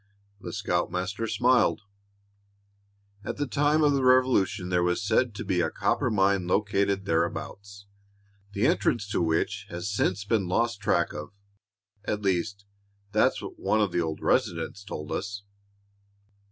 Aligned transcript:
The 0.39 0.51
scoutmaster 0.51 1.27
smiled. 1.27 1.81
"At 3.23 3.37
the 3.37 3.45
time 3.45 3.83
of 3.83 3.93
the 3.93 4.03
Revolution 4.03 4.69
there 4.69 4.81
was 4.81 5.03
said 5.05 5.35
to 5.35 5.45
be 5.45 5.61
a 5.61 5.69
copper 5.69 6.09
mine 6.09 6.47
located 6.47 7.05
thereabouts, 7.05 7.85
the 8.53 8.65
entrance 8.65 9.07
to 9.09 9.21
which 9.21 9.67
has 9.69 9.91
since 9.91 10.25
been 10.25 10.47
lost 10.47 10.81
track 10.81 11.13
of. 11.13 11.29
At 12.03 12.23
least, 12.23 12.65
that's 13.11 13.43
what 13.43 13.59
one 13.59 13.79
of 13.79 13.91
the 13.91 14.01
old 14.01 14.21
residents 14.23 14.83
told 14.83 15.11
us." 15.11 15.43